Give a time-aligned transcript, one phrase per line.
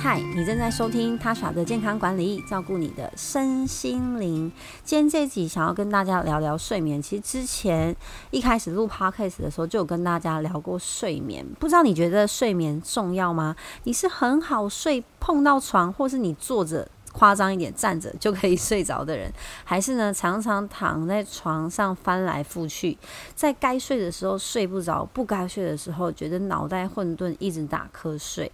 [0.00, 4.50] 嗨，你正在收听他耍的健康管理，照顾你的身心灵。
[4.84, 7.02] 今天这集想要跟大家聊聊睡眠。
[7.02, 7.94] 其实之前
[8.30, 11.44] 一开始录 Podcast 的时候，就有跟大家聊过睡眠。
[11.58, 13.56] 不知道你觉得睡眠重要吗？
[13.82, 16.88] 你是很好睡，碰到床，或是你坐着？
[17.18, 19.28] 夸张一点，站着就可以睡着的人，
[19.64, 22.96] 还是呢， 常常躺在床上翻来覆去，
[23.34, 28.52] 在该睡的时候睡不着，不该睡的时候觉得脑袋混沌，一直打瞌睡。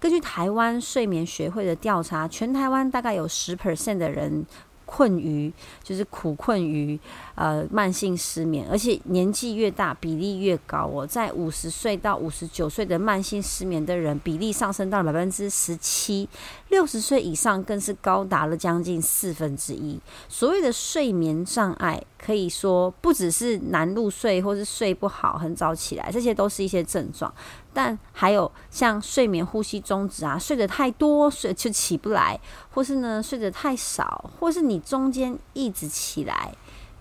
[0.00, 4.46] 根据台湾睡眠学会的调查，全台湾大概有十 percent 的人。
[4.88, 5.52] 困于
[5.82, 6.96] 就是苦困于
[7.34, 16.28] 呃慢性失眠，而且年纪越大比例越高哦，在五十岁到五十九岁的慢性失眠的人比例上升到了百分之十七，
[16.68, 19.98] 六十岁以上更是高达了将近四分之一。
[20.28, 27.32] 所谓的睡眠障碍，可以说不只是难入睡或是睡不好、很早起来，这些都是一些症状。
[27.72, 32.38] 但还有像睡眠呼吸中止啊，睡得太多睡就起不来，
[32.70, 36.52] 或是呢睡得太少，或是你中间一直起来，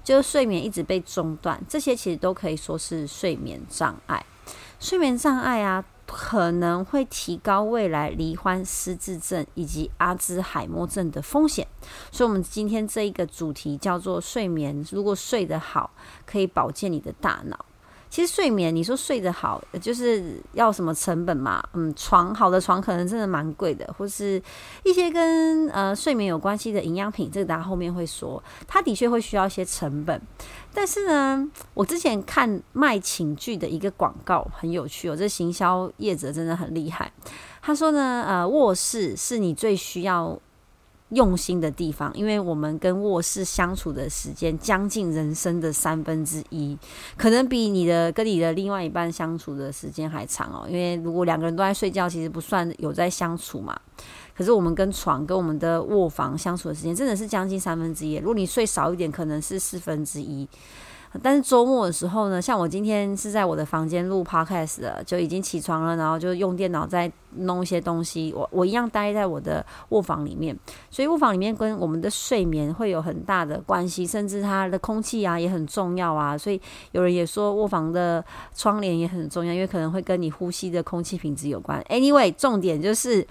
[0.04, 4.24] 就是睡眠一直被中断，这些其实都可以说是睡眠障碍。
[4.80, 11.68] 睡眠障碍啊，可能会提高未来罹患失智症以及阿兹海默症的风险。
[12.12, 15.92] 所以，我们今天这一个主题叫做睡眠，如果睡得好，
[16.26, 17.66] 可以保健你的大脑。
[18.16, 21.62] 其实睡眠，你说睡得好，就是要什么成本嘛？
[21.74, 24.42] 嗯，床好的床可能真的蛮贵的，或是
[24.86, 30.22] 一些跟呃睡眠有关系的营养品，这个大家后面会说，它的确会需要一些成本。
[30.74, 37.12] 但是呢，我之前看卖寝具的一个广告很有趣哦，这行销业者真的很厉害。
[37.62, 40.40] 他说呢，呃，卧室是你最需要。
[41.10, 46.78] 用心的地方，因为我们跟卧室相处的时间将近人生的三分之一，
[47.16, 50.66] 可能比你的跟你的另外一半相处的时间还长哦。
[50.68, 53.80] 因为如果两个人都在睡觉，其实不算有在相处嘛。
[54.36, 58.16] 可是我们跟床跟我们的卧房相处的时间真的是将近三分之一。
[58.16, 60.46] 如果你睡少一点，可能是四分之一。
[61.22, 68.34] 但是周末的时候呢，像我今天是在我的房间录 podcast 的，就已经起床了，然后就用电脑在弄一些东西。
[68.36, 70.58] 我我一样待在我的卧房里面，
[70.90, 76.38] 所以卧房里面跟我们的睡眠会有很大的关系，甚至它的空气啊也很重要啊。
[76.38, 76.60] 所以
[76.92, 78.24] 有人也说卧房的
[78.56, 81.82] 窗帘也很重要，因为可能会跟你呼吸的空气品质有关。
[81.90, 83.26] Anyway，重点就是。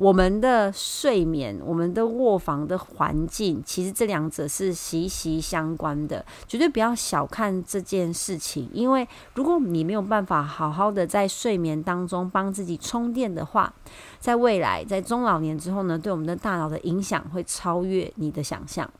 [0.00, 8.66] 我们的睡眠，我们的卧房的环境，其实这两者是息息相关的，绝对不要小看这件事情。
[8.72, 13.70] 因为如果你没有办法好好的在睡眠当中帮自己充电的话，
[14.18, 18.90] 在未来在中老年之后呢，对我们的大脑的影响会超越你的想象。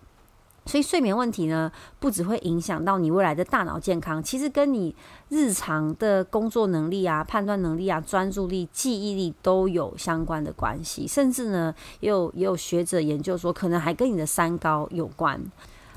[0.67, 4.95] 所以睡眠问题呢，不只会影响到你未来的大脑健康，其实跟你
[5.29, 15.41] 日常的工作能力啊、判断能力啊、专注力、记忆力都有相关的关系，甚至呢，也有也有学者研究说，可能还跟你的三高有关。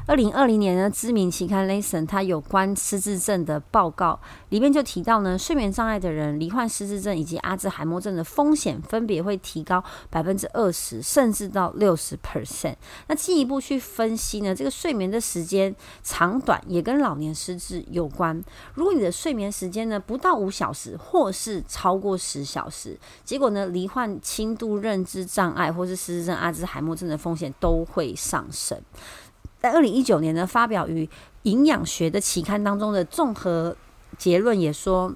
[0.06, 4.20] 二零二零年呢，知名期刊《Lancet》它有关失智症的报告
[4.50, 12.76] 里面就提到呢，睡眠障碍的人罹患失智症以及阿兹海默症的风险分别会提高百分之二十，甚至到六十 percent。
[13.08, 18.44] 那进一步去分析呢，这个睡眠的时间长短也跟老年失智有关。
[18.74, 28.78] 如果你的睡眠时间呢不到五小时，或是超过十小时，结果呢罹患轻度认知障碍或是失智症、阿兹海默症的风险都会上升。
[29.64, 31.10] 在二零一九年呢，发表于
[31.44, 33.74] 营养学的期刊当中的综合
[34.18, 35.16] 结论也说。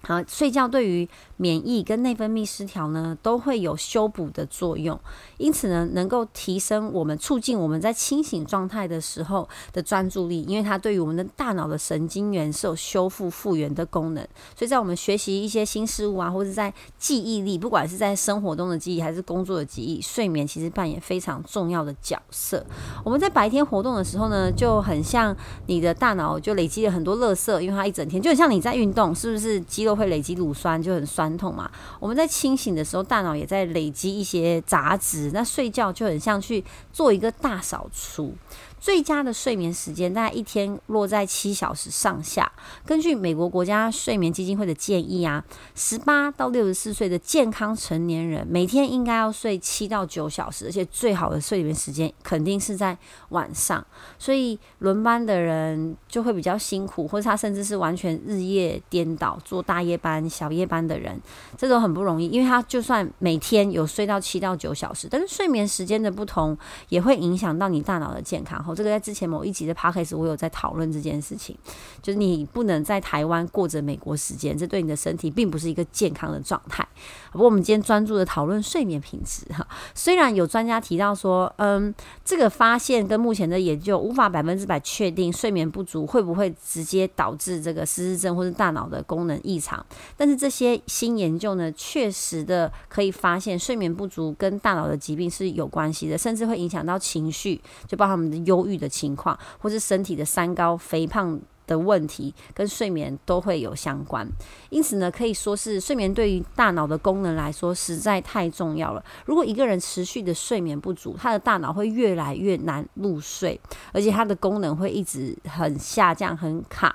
[0.00, 1.06] 好，睡觉对于
[1.36, 4.98] 免疫跟内分泌失调呢，都会有修补的作用。
[5.38, 14.22] 因此呢，能够提升我们、促进我们在清醒状态的时候的专注力，因为它对于我们的大脑的神经元是有修复复原的功能。
[14.54, 22.62] 所以在我们学习一些新事物啊，或者在记忆力，不管是在生活中的记忆还是工作的记忆，睡眠其实扮演非常重要的角色。
[23.02, 25.34] 我们在白天活动的时候呢，就很像
[25.66, 29.94] 你的大脑就累积了很多垃圾，因为它一整天就很像你在运动，是不是肌肉？
[29.94, 31.70] 会累积乳酸就很酸痛嘛。
[32.00, 35.30] 我们在清醒的时候，大脑也在累积一些杂质。
[35.32, 38.34] 那睡觉就很像去做一个大扫除。
[38.80, 42.50] 最佳的睡眠时间大概一天落在七小时上下。
[42.84, 45.42] 根据美国国家睡眠基金会的建议啊，
[45.74, 52.96] 十八到六十四岁的健康成年人每天应该要睡七到九小时，而且最好的睡眠时间肯定是在
[53.30, 53.84] 晚上。
[54.18, 61.18] 所以轮班的人就会比较辛苦，或者他甚至是完全日夜颠倒做大夜班、小夜班的人，
[61.56, 62.28] 这都很不容易。
[62.28, 66.56] 因为他就算每天有睡到七到九小时，但是睡眠时间的不同
[66.90, 68.62] 也会影响到你大脑的健康。
[68.68, 71.56] 哦，这个在之前某一集的 podcast 我有在讨论这件事情，
[72.02, 76.86] 就是你不能在台湾过着美国时间，这对你的身体并不是一个健康的状态。
[77.32, 81.92] 不过我们今天专注的讨论睡眠品质哈，虽然有专家提到说，嗯，
[82.24, 89.84] 这个发现跟目前的研究无法百分之百确定睡眠不足会不会直接导致这个失智症或是大脑的功能异常，
[90.16, 101.40] 但是这些新研究呢，确实的可以发现睡眠不足跟大脑的疾病是有关系的，甚至会影响到情绪，就包括我们忧郁的情况，或是身体的三高、肥胖。
[101.66, 104.28] 的问题跟睡眠都会有相关，
[104.68, 109.02] 因此呢，可以说是睡眠对于大脑的功能来说实在太重要了。
[109.24, 113.58] 如果一个人持续的睡眠不足，他的大脑会越来越难入睡，
[113.94, 116.94] 而且他的功能会一直很下降、很卡。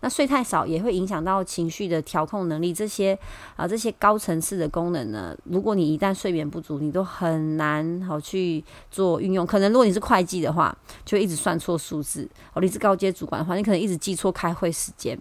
[0.00, 3.18] 那睡太少也会影响到情绪的调控能力，这些
[3.56, 9.46] 啊这些高层次的功能呢，如果你一旦睡眠不足，你都很难好去做运用。
[9.46, 15.18] 可能如果你是会计的话，就一直算错数字；哦，你是高阶主管的话，你可能一直记错开会时间。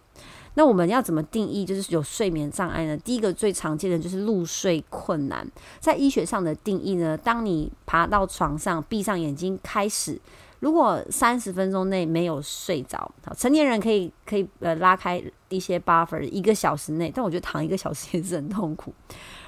[0.57, 2.95] 那我们要怎么定义就是有睡眠障碍呢？
[2.97, 5.45] 第一个最常见的就是入睡困难，
[5.79, 10.19] 在医学上的定义呢，当你爬到床上，闭上眼睛开始。
[10.59, 18.93] 如果三十分钟内没有睡着，成年人可以可以呃拉开一些 buffer，一个小时内，但我觉得躺一个小时也是很痛苦。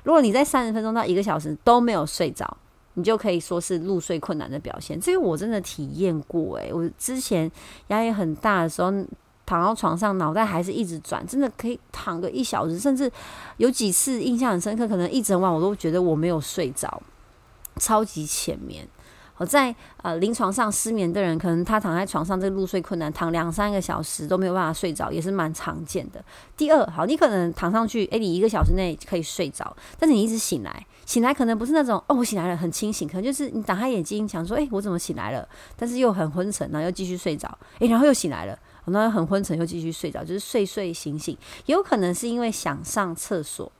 [0.04, 2.57] 如果你在三十分钟到一个小时都没有睡着，
[2.94, 5.00] 你就可以说是入睡困难的表现。
[5.00, 7.50] 这个我真的体验过，诶，我之前
[7.88, 8.92] 压力很大的时候，
[9.45, 13.12] 躺到床上脑袋还是一直转，真的可以躺个一小时，甚至
[13.57, 17.01] 有几次印象很深刻，可能一整晚我都觉得我没有睡着，
[17.77, 18.88] 超级浅眠。
[19.37, 26.23] 我在呃临床上失眠的人，可能他躺在床上，这个入睡困难，躺两三个小时都没有办法睡着，也是蛮常见的。
[26.55, 35.47] 第二，好，你可能躺上去，诶，你一个小时内可以睡着，但是你一直醒来，醒来可能不是那种哦，我醒来了很清醒，可能就是你打开眼睛想说，诶，我怎么醒来了？
[35.75, 41.37] 但是又很昏沉，然后又继续睡着，诶，然后又醒来了，然后很昏沉又继续睡着，就是睡睡醒醒，
[41.67, 43.71] 也有可能是因为想上厕所。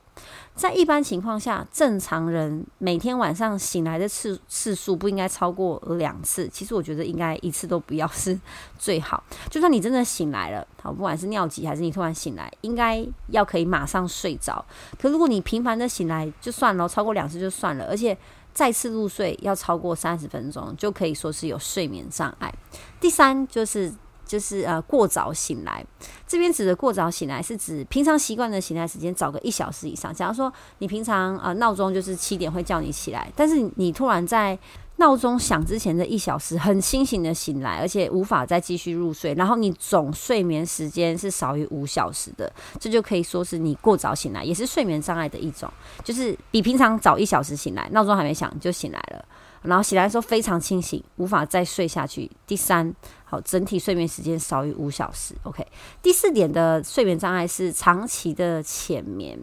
[0.54, 6.48] 在一般情况下，正常人每天晚上醒来的次次数不应该超过两次。
[6.48, 8.38] 其实我觉得应该一次都不要是
[8.78, 9.22] 最好。
[9.48, 14.64] 就算你真的醒来了，好，不管是尿急还是你突然醒来，应该要可以马上睡着。
[15.00, 18.16] 可如果你频繁的醒来，就算了，超过两次就算了，而且
[18.52, 22.52] 再次入睡要超过三十分钟，就可以说是有睡眠障碍。
[23.00, 23.94] 第三就是。
[24.28, 25.84] 就是呃过早醒来，
[26.26, 30.14] 这边指的过早醒来是指平常习惯的醒来时间早个一小时以上。
[30.14, 34.56] 假如说你平常呃闹钟就是七点会叫你起来，但是你突然在
[34.96, 45.72] 闹钟响之前的一小时很清醒的醒来，而且无法再继续入睡，然后你总睡眠时间是少于五小时的，这就可以说是你过早醒来，也是睡眠障碍的一种，
[46.02, 49.00] 就是比平常早一小时醒来，闹钟还没响就醒来。
[49.62, 52.30] 然后醒来的时候非常清醒，无法再睡下去。
[52.46, 52.94] 第三，
[53.24, 55.34] 好，整体睡眠时间少于五小时。
[55.42, 55.66] OK，
[56.00, 59.38] 第四点的睡眠障碍是长期的浅眠。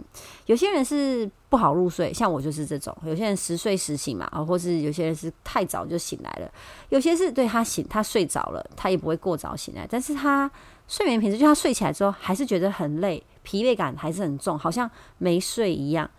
[0.45, 2.95] 有些人是不好入睡，像我就是这种。
[3.03, 6.51] 有些人时睡时醒嘛，啊，或是有些人是太早就醒来了。
[6.89, 10.49] 有些是对他醒，他睡着了，他也不会过早醒来，但是他
[10.87, 16.09] 睡眠品质就他睡起来之后还是觉得很累，疲惫感还是很重，好像没睡一样。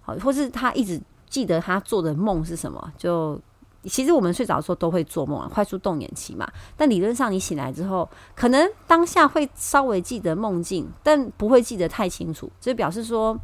[0.00, 1.00] 好，或是他一直。
[1.32, 2.92] 记得他做的梦是什么？
[2.98, 3.40] 就
[3.84, 6.46] 其实我们睡着的时候都会做梦啊，快速动眼期嘛。
[6.76, 8.06] 但理论上你醒来之后，
[8.36, 13.34] 可能当下会稍微记得梦境，但不会记得太清楚，就表示说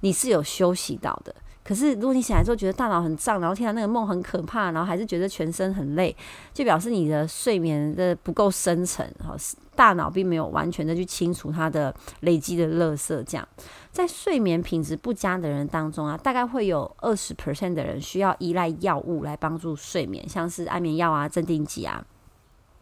[0.00, 1.32] 你是有休息到的。
[1.66, 6.14] 可是如果你醒来之后觉得大脑很胀，然后听到那个梦很可怕，然后还是觉得全身很累，
[6.54, 9.34] 就表示你的睡眠的不够深沉，哈，
[9.74, 13.46] 大脑并没有完全的去清除它的累积的垃圾，这样。
[13.90, 22.04] 在睡眠品质不佳的人当中啊，大概会有二十 percent 的人需要依赖药物来帮助睡眠，像是安眠药啊、镇定剂啊。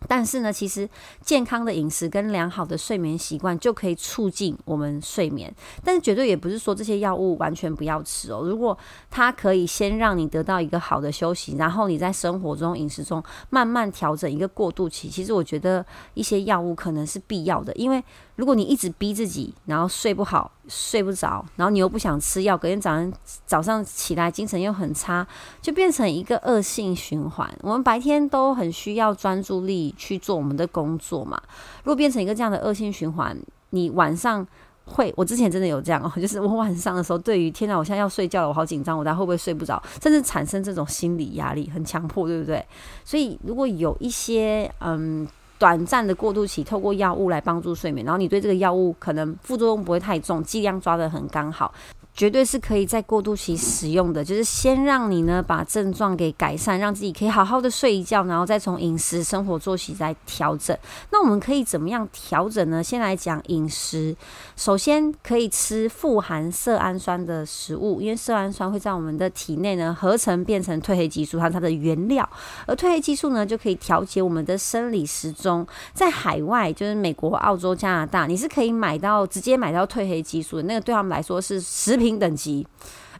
[0.08, 0.88] 但是呢，其实
[1.23, 5.54] 健康的饮食跟良好的睡眠习惯就可以促进我们睡眠。
[5.82, 8.42] 但是绝对也不是说这些药物完全不要吃哦。
[8.44, 8.76] 如果
[9.11, 15.84] 它可以先让你得到一个好的休息，然后你在生活中、饮食中慢慢调整一个过渡期，其实我觉得
[16.14, 17.73] 一些药物可能是必要的。
[17.75, 18.02] 因为
[18.36, 23.12] 如果你一直逼自己，然后睡不好、睡不着，然后你又不想吃药，隔天早上
[23.46, 25.26] 早上起来精神又很差，
[25.60, 27.48] 就变成一个恶性循环。
[27.62, 29.84] 我们白天都很需要专注力。
[29.96, 31.40] 去做我们的工作嘛。
[31.82, 33.36] 如果变成一个这样的恶性循环，
[33.70, 34.46] 你晚上
[34.84, 42.64] 会，我之前真的有这样哦， 就是我晚上的时候，对于天哪，我现在要睡觉了，我好紧张，我待会不会睡不着，甚至产生这种心理压力，很强迫，对不对？
[43.04, 45.26] 所以如果有一些嗯
[45.58, 51.73] 短暂的过渡期，透过药物来帮助睡眠，然后你对这个药物可能副作用不会太重，剂量抓得很刚好。
[52.14, 60.78] 绝对是可以在过渡期使用的，就是先让你呢把症状给改善，让自己可以好好的睡一觉，然后再从饮食、生活作息来调整。
[61.11, 62.80] 那我们可以怎么样调整呢？
[62.80, 64.14] 先来讲饮食，
[64.56, 72.28] 首先可以吃富含色氨酸的食物，因为色氨酸会在我们的体内呢合成变成褪黑激素，它它的原料，
[72.66, 75.66] 而褪黑激素呢就可以调节我们的生理时钟。
[75.92, 82.03] 在海外，就是美国、澳洲、加拿大，你是可以买到直接买到褪黑激素的，那个对他们来说是食品。
[82.04, 82.66] 平等级，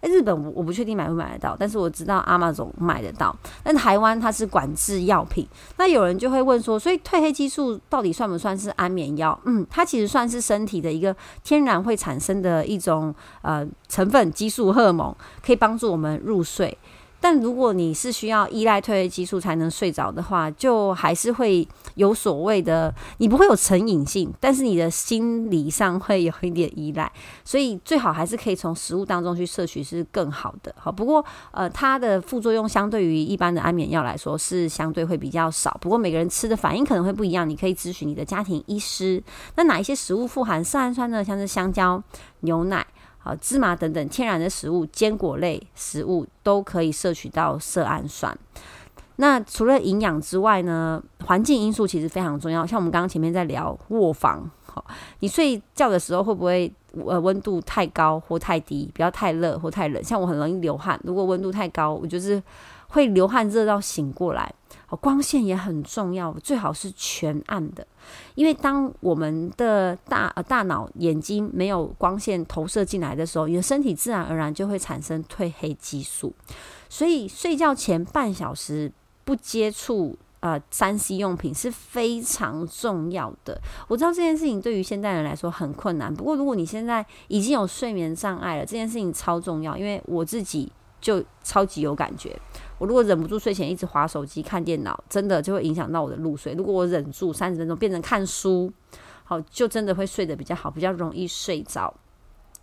[0.01, 3.35] 哎，日本我我不确定买不买得到，但是我知道阿玛总买得到。
[3.63, 5.49] 但台湾它是管制药品，
[5.79, 9.39] 那有人就会问说，所以褪黑激素到底算不算是安眠药？
[9.47, 16.77] 嗯，它其实算是身体的一个天然会产生的一种呃成分，激素荷尔蒙，可以帮助我们入睡。
[17.25, 27.11] 但如果你是需要依赖褪黑激素才能睡着的话，就还是会有所谓的，你不会有成瘾性，但是你的心理上会有一点依赖，
[27.43, 30.75] 所以最好还是可以从食物当中去摄取是更好的。
[30.79, 35.75] 好，不过呃，它的副作用相对于一般的安眠药来说是相对会比较少。
[35.81, 39.25] 不过每个人吃的反应可能会不一样，你可以咨询你的家庭医师。
[39.57, 41.25] 那哪一些食物富含色氨酸呢？
[41.25, 42.03] 像是香蕉、
[42.41, 42.87] 牛奶。
[43.25, 48.37] 好，芝麻等等天然的食物、坚果类食物都可以摄取到色氨酸。
[49.17, 52.67] 那除了营养之外呢，环境因素其实非常重要。
[52.67, 54.85] 像我们刚刚前面在聊卧房，好，
[55.21, 56.71] 你睡觉的时候会不会
[57.07, 58.91] 呃温度太高或太低？
[58.93, 60.05] 不要太热或太冷。
[60.05, 62.43] 像我很容易流汗，如果温度太高，我就是
[62.95, 64.55] 会流汗热到醒过来。
[65.01, 67.85] 光线也很重要，最好是全暗的，
[68.37, 76.33] 因为当我们的大呃大脑眼睛没有光线投射进来的时候，你的身体自然而然就会产生褪黑激素。
[76.89, 78.93] 所以睡觉前半小时
[79.25, 83.61] 不接触呃三 C 用品是非常重要的。
[83.89, 90.71] 我知道这件事情对于现代人来说很困难，不过如果你现在已经有睡眠障碍了，这件事情超重要，因为我自己
[91.01, 92.39] 就超级有感觉。
[92.79, 96.53] 我如果忍不住睡前一直划手机、看电脑，真的就会影响到我的入睡。
[96.55, 98.73] 如果我忍住三十分钟变成看书，
[99.25, 101.95] 好，就真的会睡得比较好，比较容易睡着。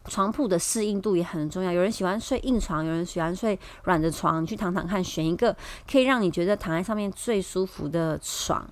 [0.06, 5.56] 床铺的适应度也很重要，有人喜欢睡硬床，有人喜欢睡软的床，你去躺躺看，选一个
[5.90, 8.68] 可以让你觉得躺在上面最舒服的床。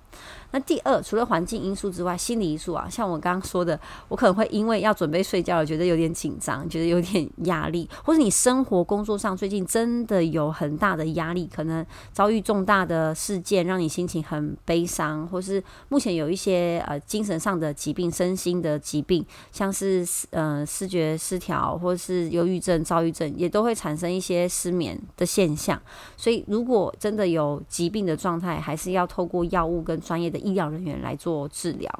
[0.52, 3.78] 那第二，除了环境因素之外，心理因素啊，像我刚刚说的，
[4.08, 25.80] 我可能会因为要准备睡觉了，觉得有点紧张，觉得有点压力，或者你生活工作上最近真的有很大的压力，可能遭遇重大的事件，让你心情很悲伤，或是目前有一些呃精神上的疾病、身心的疾病，像是呃视觉失调，或是忧郁症、躁郁症，也都会产生一些失眠的现象。
[26.16, 30.39] 所以，如果真的有疾病的状态，还是要透过药物跟专业的。
[30.40, 31.90] 医疗人员来做治疗。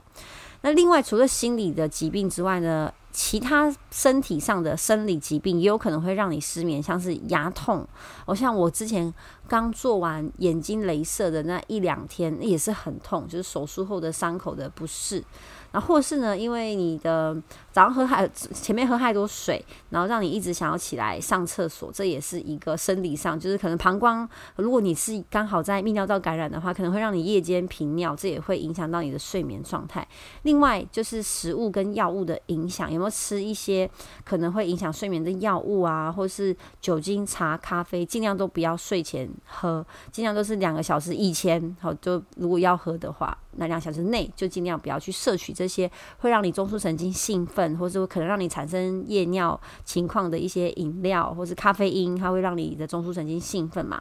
[0.63, 7.87] 那另外，除了心理的疾病之外呢，其他身体上的生理疾病也有可能会让你失眠，像是牙痛。
[8.27, 9.13] 我像我之前
[9.49, 15.25] 刚做完眼睛镭射的那一两天，那也是很痛，就是手术后的伤口的不适。
[15.73, 17.35] 然后或是呢，因为你的
[17.73, 30.07] 早上喝太前面喝太多水，然后让你一直想要起来上厕所，这也是一个生理上，就是可能膀胱，如果你是刚好在泌尿道感染的话，可能会让你夜间频尿，这也会影响到你的睡眠状态。
[30.43, 33.89] 另外就是食物跟药物的影响，有没有吃一些
[34.25, 43.37] 可能会影响睡眠的药物啊，或是酒精、茶、咖啡，尽量都不要睡前喝，尽量都是两个小时以前，好，就如果要喝的话。
[43.57, 45.91] 那两小时内就尽量不要去摄取这些
[46.21, 54.01] 会让你中枢神经兴奋，或是可能让你产生夜尿情况的一些饮料，或是咖啡因，它会让你的中枢神经兴奋嘛。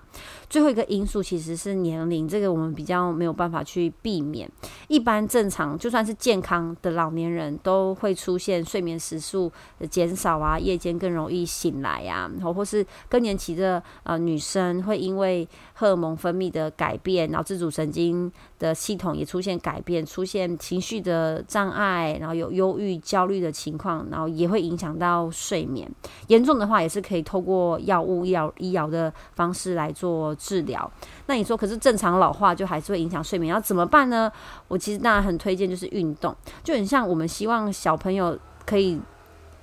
[0.49, 4.49] 最后一个因素其实是年龄，这个我们比较没有办法去避免。
[4.89, 25.87] 一般正常就算是健康的老年人都会出现睡眠时数的减少啊，夜间更容易醒来啊，然后或是更年期的呃女生会因为荷尔蒙分泌的改变，然后自主神经的系统也出现改变，出现情绪的障碍，然后有忧郁、焦虑的情况，然后也会影响到睡眠。
[26.29, 30.91] 严重的话，也是可以透过药物、医疗、医疗的方式来做治疗。
[31.27, 34.31] 那你说，可是正常老化就还是会影响睡眠，要怎么办呢？
[34.67, 38.99] 我其实当然很推荐就是运动，就很像我们希望小朋友可以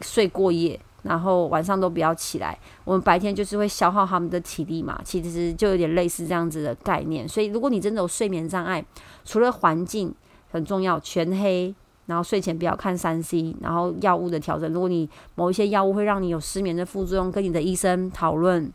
[0.01, 0.79] 睡过夜。
[1.03, 7.29] 然后晚上都不要起来，我们白天就是会消耗他们的体力嘛，其实就有点类似这样子的概念。
[7.29, 8.85] 所以如果你真的有睡眠障碍，
[9.25, 10.13] 除了环境
[10.51, 11.73] 很重要，全黑，
[12.07, 18.73] 然后睡前不要看三 C，然后药物的调整，如果你某一些药物会让你有失眠的副作用，跟你的医生讨论。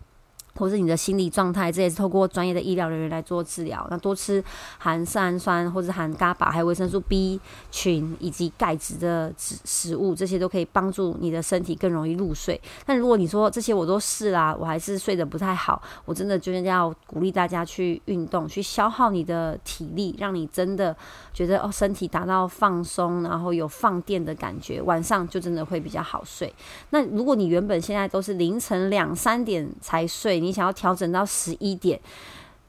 [0.55, 3.87] 或是你的心理状态，这也是透过专业的医疗人员来做治疗。
[3.89, 4.43] 那多吃
[4.77, 7.39] 含色氨酸或者含伽巴，还有维生素 B
[7.71, 12.59] 群以及钙质的食食物，这些都可以帮助你的身体更容易入睡。
[12.85, 20.95] 但如果你说这些我都试啦，我还是睡得不太好，我真的就是要鼓励大家去运动，去消耗你的体力，让你真的
[21.33, 26.53] 觉得哦，身体达到放松，然后有放电的感觉，晚上就真的会比较好睡。
[26.89, 31.99] 那如果你原本现在都是凌晨两三点才睡，你想要调整到十一点，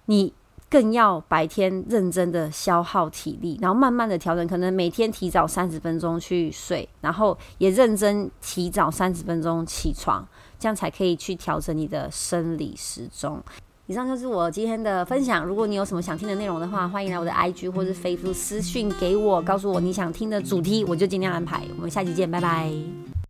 [0.06, 0.32] 你
[0.70, 10.26] 更要白天认真的消耗体力，然后慢慢的调整，可能每天提早三十分钟去睡，然后也认真提早三十分钟起床，
[10.58, 13.42] 这样才可以去调整你的生理时钟。
[13.86, 15.44] 以上就是我今天的分享。
[15.44, 21.64] 如果你有什么想听的内容的话，欢迎来我的 IG 或是 Facebook 私讯给我，告诉我你想听的主题，我就尽量安排。
[21.76, 23.21] 我们下期见，拜拜。